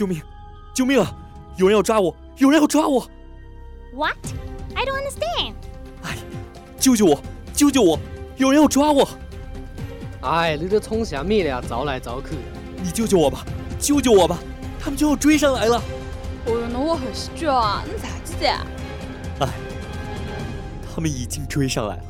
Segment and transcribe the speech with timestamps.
[0.00, 0.22] 救命！
[0.72, 1.14] 救命啊！
[1.58, 2.16] 有人要抓我！
[2.38, 3.06] 有人要抓我
[3.92, 4.16] ！What?
[4.74, 5.52] I don't understand.
[6.02, 6.16] 哎，
[6.78, 7.20] 救救我！
[7.52, 7.98] 救救我！
[8.38, 9.06] 有人要抓我！
[10.22, 11.60] 哎，你这冲啥米了？
[11.60, 12.28] 找来找去。
[12.82, 13.44] 你救救我吧！
[13.78, 14.38] 救救我吧！
[14.80, 15.76] 他们就要追上来了。
[16.46, 18.48] 哦哟，那我还是啊，你咋子的？
[19.40, 19.48] 哎，
[20.94, 22.02] 他们已经追上来了。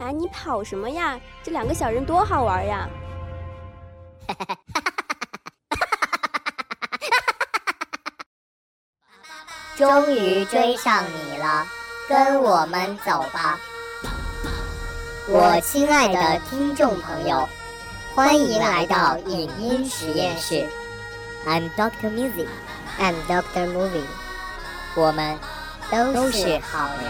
[0.00, 1.18] 哎，你跑什么呀？
[1.42, 2.86] 这两个小人多好玩呀！
[4.26, 4.87] 哈哈哈哈哈！
[9.78, 11.64] 终于追上你了，
[12.08, 13.56] 跟我们走吧，
[15.28, 17.48] 我亲爱的听众朋友，
[18.12, 20.66] 欢迎来到影音实验室。
[21.46, 24.02] I'm Doctor Music，I'm Doctor Movie，
[24.96, 25.38] 我们
[25.92, 27.08] 都是好人。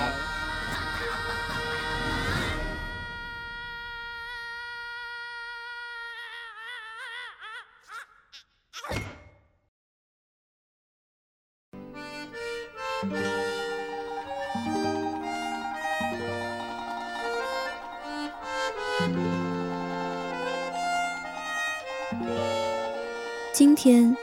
[23.53, 24.17] 今天，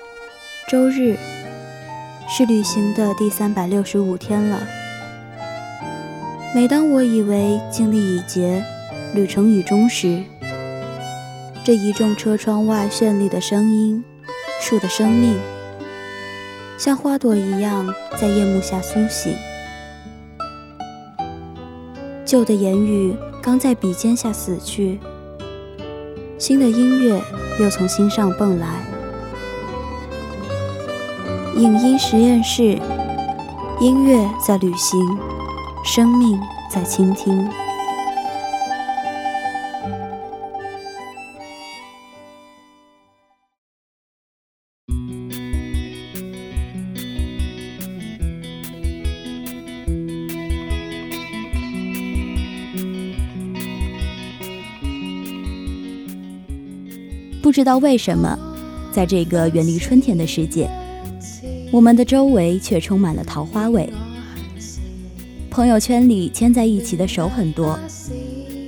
[0.69, 1.17] 周日，
[2.29, 4.59] 是旅行的第三百六十五天了。
[6.53, 8.63] 每当我以为经历已竭，
[9.13, 10.23] 旅程已终时，
[11.65, 14.03] 这一众车窗外绚丽的声音，
[14.61, 15.37] 树的生命，
[16.77, 19.35] 像花朵一样在夜幕下苏醒。
[22.25, 24.99] 旧的言语刚在笔尖下死去，
[26.47, 27.19] 新的音乐
[27.59, 28.67] 又从心上蹦来。
[31.55, 32.79] 影音实验室，
[33.79, 34.99] 音乐在旅行，
[35.83, 37.49] 生命在倾听。
[57.45, 58.35] 不知道为什么，
[58.91, 60.67] 在这个远离春天的世界。
[61.71, 63.87] 我们的周围却充满了桃花味。
[65.51, 67.79] 朋友圈里牵在一起的手很多，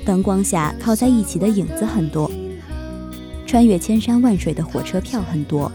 [0.05, 2.29] 灯光下靠在一起的影子很多，
[3.47, 5.71] 穿越千山万水的火车票很多。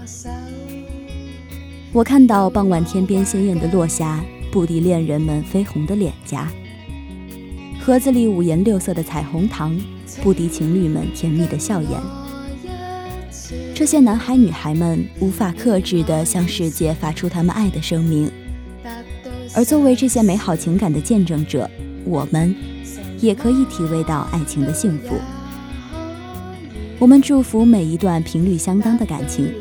[1.92, 6.46] 我看到傍晚天边鲜艳的落霞，不敌恋人们绯红的脸颊；
[7.80, 9.76] 盒子里五颜六色的彩虹糖，
[10.22, 12.21] 不敌情侣们甜蜜的笑颜。
[13.74, 18.30] 这些男孩女孩们无法克制地向世界发出他们爱的声明，
[19.54, 21.68] 而作为这些美好情感的见证者，
[22.04, 22.54] 我们
[23.18, 25.16] 也可以体味到爱情的幸福。
[26.98, 29.52] 我们祝福每一段频率相当的感情。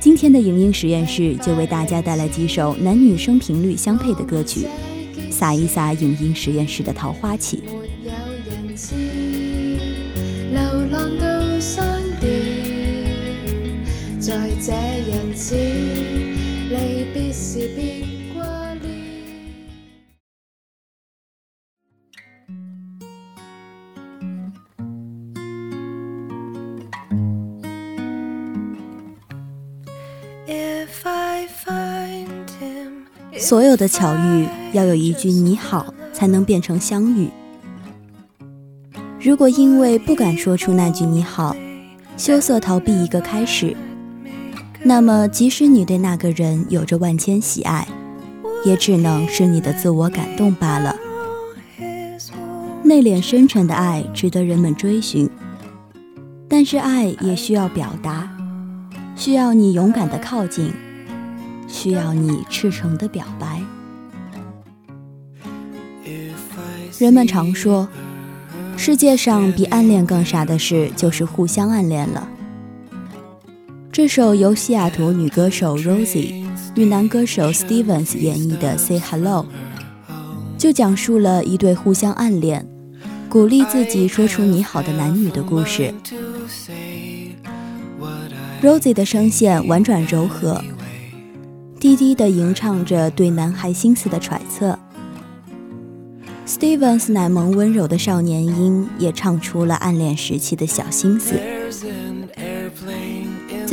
[0.00, 4.66] 今天的影音实验室就为大家带来几首男女生频率相配的歌曲，
[5.30, 7.62] 撒一撒影音实验室的桃花气。
[33.36, 37.28] 所有的巧遇要有一句你好才能变成相遇。
[39.20, 41.54] 如果因为不敢说出那句你好，
[42.16, 43.76] 羞涩逃避一个开始。
[44.86, 47.88] 那么，即使你对那个人有着万千喜爱，
[48.66, 50.94] 也只能是你的自我感动罢了。
[52.82, 55.28] 内敛深沉的爱值得人们追寻，
[56.46, 58.28] 但是爱也需要表达，
[59.16, 60.70] 需要你勇敢的靠近，
[61.66, 63.62] 需要你赤诚的表白。
[66.98, 67.88] 人们常说，
[68.76, 72.28] 世界上比暗恋更傻的事，就是互相暗恋了。
[73.94, 76.44] 这首由西雅图女歌手 Rosie
[76.74, 79.46] 与男歌手 Stevens 演绎的《Say Hello》，
[80.58, 82.68] 就讲述了一对互相暗恋、
[83.28, 85.94] 鼓励自己说出你好的男女的故事。
[88.60, 90.60] Rosie 的声线婉转柔和，
[91.78, 94.76] 低低地吟唱着对男孩心思的揣测。
[96.44, 101.38] Stevens 奶萌温柔的少年音也唱出了暗恋时期的小心思。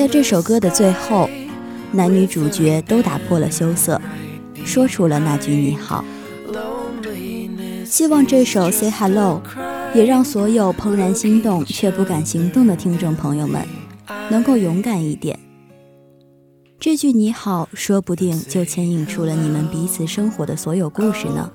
[0.01, 1.29] 在这首歌的最后，
[1.91, 4.01] 男女主角都打破了羞涩，
[4.65, 6.03] 说出了那句你好。
[7.85, 9.43] 希望这首 Say Hello
[9.93, 13.63] 也让所有怦然心动却不敢行动的听众朋友们
[14.31, 15.37] 能够勇敢一点，
[16.79, 21.51] 这句你好，说不定就牵引出了你们彼此生活的所有故事呢。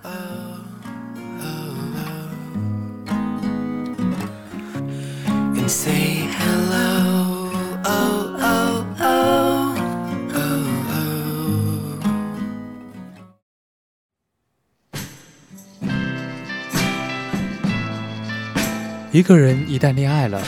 [19.16, 20.42] 一个人一旦恋爱了，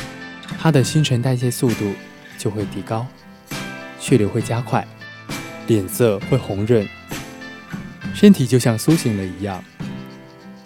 [0.60, 1.94] 他的新陈代谢速度
[2.36, 3.06] 就会提高，
[3.98, 4.86] 血流会加快，
[5.66, 6.86] 脸色会红润，
[8.14, 9.64] 身体就像苏醒了一样，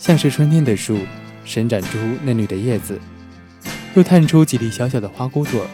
[0.00, 0.98] 像是春天的树
[1.44, 3.00] 伸展出嫩绿的叶子，
[3.94, 5.64] 又探出几粒小小的花骨朵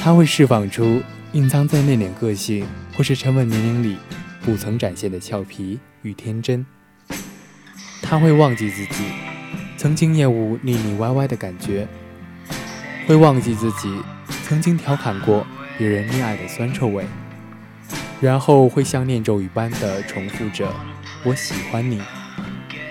[0.00, 0.14] 他。
[0.14, 1.02] 会释放出
[1.32, 2.64] 隐藏在内敛个性
[2.96, 3.96] 或是沉稳年龄里
[4.40, 6.64] 不曾展现的俏皮与天真。
[8.00, 9.19] 他会忘记自己。
[9.80, 11.88] 曾经厌恶腻腻歪歪的感觉，
[13.06, 13.90] 会忘记自己
[14.44, 15.46] 曾经调侃过
[15.78, 17.02] 别人恋爱的酸臭味，
[18.20, 20.70] 然后会像念咒语般的重复着
[21.24, 21.98] “我喜欢你”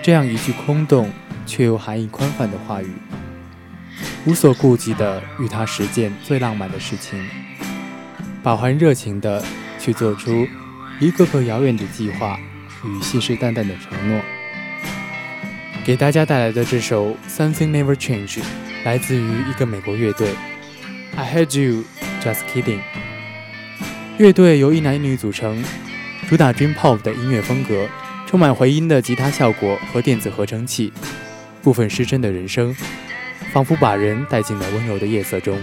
[0.02, 1.08] 这样一句空洞
[1.46, 2.90] 却又含义宽泛的话语，
[4.26, 7.24] 无所顾忌的与他实践最浪漫的事情，
[8.42, 9.40] 饱含热情的
[9.78, 10.44] 去做出
[10.98, 12.36] 一个个遥远的计划
[12.84, 14.20] 与信誓旦旦的承诺。
[15.90, 18.38] 给大家带来的这首《Something Never Change》
[18.84, 20.28] 来自于一个美国乐队
[21.16, 21.82] ，I Heard You
[22.22, 22.78] Just Kidding。
[24.16, 25.64] 乐队由一男一女组成，
[26.28, 27.88] 主打 Dream Pop 的音乐风格，
[28.24, 30.92] 充满回音的吉他效果和电子合成器，
[31.60, 32.72] 部分失真的人声，
[33.52, 35.58] 仿佛把人带进了温柔的夜色中。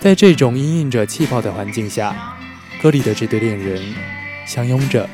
[0.00, 2.16] 在这种氤氲着气泡的环境下，
[2.80, 3.82] 歌里的这对恋人
[4.46, 5.06] 相拥着，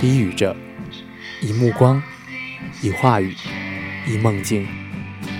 [0.00, 0.56] 低语着，
[1.42, 2.02] 以目光。
[2.82, 3.34] 以话语，
[4.06, 4.66] 以梦境，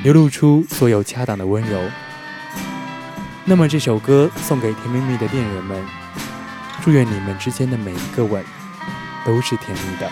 [0.02, 1.80] 流露出所有恰当的温柔。
[3.44, 5.84] 那么这首歌送给甜蜜蜜的恋人们，
[6.82, 8.42] 祝愿你们之间的每一个吻
[9.24, 10.10] 都是甜蜜的。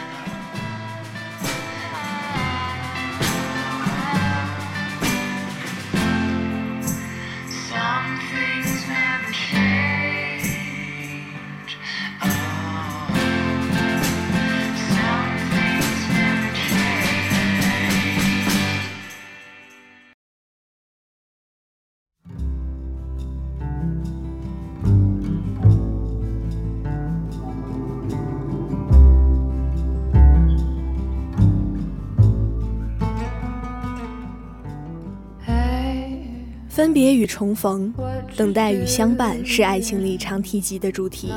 [36.73, 37.93] 分别与重逢，
[38.35, 41.31] 等待与相伴，是爱情里常提及的主题。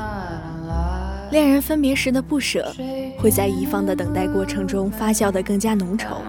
[1.29, 2.73] 恋人分别时的不舍，
[3.19, 6.19] 会在一方的等待过程中发酵得更加浓稠。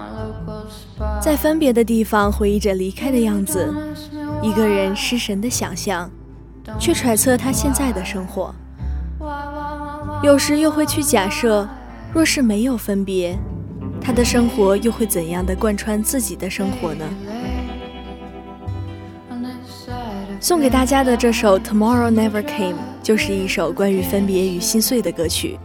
[1.22, 3.72] 在分别的地方回忆着离开的样子，
[4.42, 6.10] 一个人失神的想象，
[6.76, 8.52] 去揣测他现在的生活。
[10.24, 11.68] 有时又会去假设，
[12.12, 13.38] 若是没有分别，
[14.00, 17.04] 他的生活又会怎样的贯穿自己的生活呢？
[20.40, 25.58] 送给大家的这首《Tomorrow Never Came》就是一首关于分别与心碎的歌曲。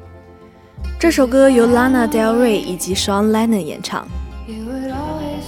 [0.98, 4.08] 这首歌由 Lana Del Rey 以及 Sean Lennon 演唱。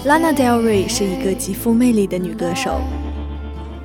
[0.06, 2.82] Lana Del Rey 是一个极富魅力的女歌手，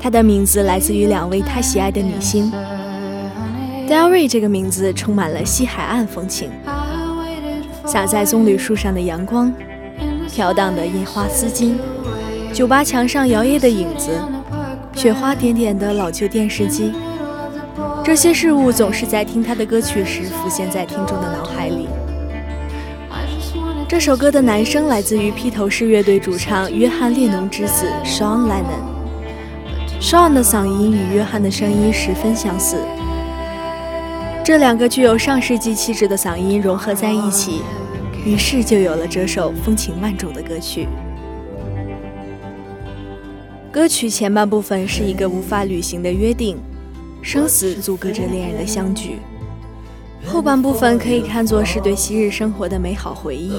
[0.00, 2.50] 她的名字来自于两位她喜爱的女星。
[3.88, 6.50] Del Rey 这个名字充满了西海岸风情，
[7.86, 9.52] 洒在棕榈树上的阳光，
[10.30, 11.74] 飘荡的印花丝巾，
[12.52, 14.10] 酒吧墙上摇曳的影子。
[14.94, 16.92] 雪花点点的老旧电视机，
[18.04, 21.88] 这些事物总是在听他的歌曲时浮现在听众的脑海里。
[23.88, 28.82] 这首歌的男声来自于披头士乐队主唱约翰列侬之子 Sean Lennon。
[30.00, 32.76] Sean 的嗓音与约翰的声音十分相似，
[34.44, 37.62] 这两个具有上世纪气质的嗓音融合在一起，
[38.24, 40.86] 于是就有了这首风情万种的歌曲。
[43.70, 46.56] 歌曲前半部分是一个无法履行的约定，
[47.20, 49.18] 生死阻隔着恋人的相聚；
[50.26, 53.52] 后半部分可以看作是对昔日生活的美好回忆，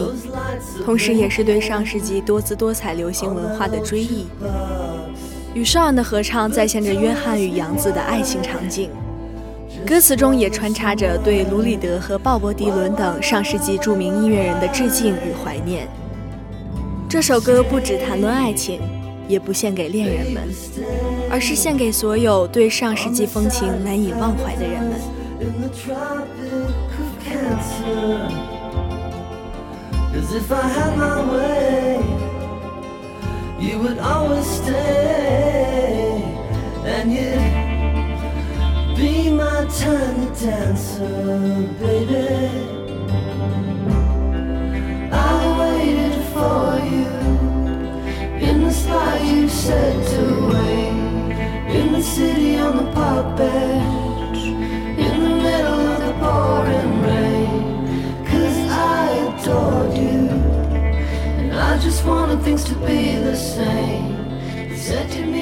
[0.84, 4.26] 同时也是对上世纪多姿多彩流行文化的追忆。
[5.54, 8.90] 与少安的合唱再现着约翰与杨子的爱情场景，
[9.86, 15.88] 歌词中也穿插着对卢里德和鲍勃迪伦等上世纪著名音乐人的致敬与怀念。
[17.08, 18.82] 这首歌不只谈论爱情。
[19.30, 20.44] 也不献给恋人们，
[21.30, 25.00] 而是献给所有对上世纪风情难以忘怀的人们。
[39.00, 39.30] Be
[40.36, 41.08] dancer,
[41.80, 42.79] baby.
[62.86, 64.16] Be the same.
[64.76, 65.39] Said you'd me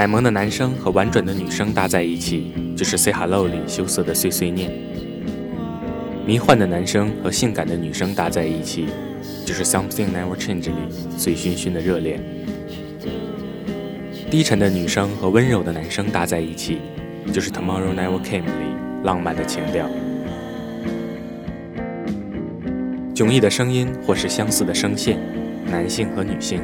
[0.00, 4.70] 奶萌的男生和婉转的女生搭在一起，就是 Say Hello 里羞涩的碎碎念；
[6.24, 8.86] 迷幻的男生和性感的女生搭在一起，
[9.44, 10.74] 就是 Something Never Change 里
[11.18, 12.18] 醉醺醺的热恋；
[14.30, 16.78] 低沉的女生和温柔的男生搭在一起，
[17.30, 19.86] 就是 Tomorrow Never Came 里浪漫的情调。
[23.14, 25.18] 迥异的声音或是相似的声线，
[25.66, 26.62] 男性和女性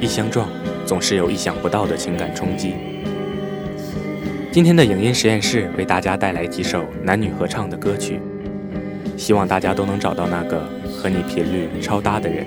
[0.00, 0.48] 一相撞。
[0.86, 2.72] 总是有意想不到的情感冲击。
[4.50, 8.18] 今天的影音实验室为大家带来几首男女合唱的歌曲，
[9.18, 12.46] 希望大家都能找到那个和你频率超搭的人。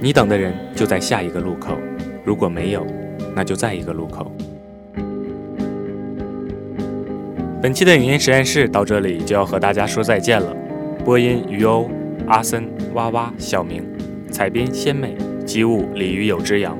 [0.00, 1.76] 你等的人就在下一个路口，
[2.24, 2.86] 如果没有，
[3.34, 4.30] 那就在一个路口。
[7.60, 10.56] 本期的影音实验室到这里就要和大家说再见了。
[11.04, 11.90] 播音：于欧、
[12.28, 13.84] 阿森、哇哇、小明，
[14.30, 15.16] 采编：鲜美。
[15.42, 16.78] 机务鲤鱼有之养，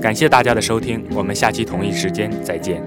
[0.00, 2.82] 感谢大家的收听，我们下期同一时间再见。